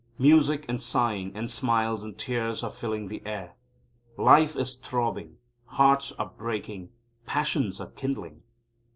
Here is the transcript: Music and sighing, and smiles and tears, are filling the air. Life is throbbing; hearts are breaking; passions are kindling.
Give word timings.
Music 0.17 0.65
and 0.67 0.81
sighing, 0.81 1.31
and 1.35 1.47
smiles 1.51 2.03
and 2.03 2.17
tears, 2.17 2.63
are 2.63 2.71
filling 2.71 3.07
the 3.07 3.21
air. 3.23 3.53
Life 4.17 4.55
is 4.55 4.73
throbbing; 4.75 5.37
hearts 5.65 6.11
are 6.13 6.33
breaking; 6.35 6.89
passions 7.27 7.79
are 7.79 7.91
kindling. 7.91 8.41